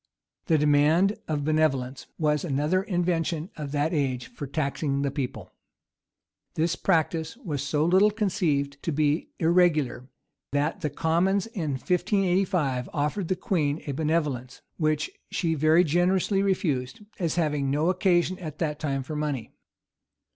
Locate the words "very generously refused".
15.53-17.01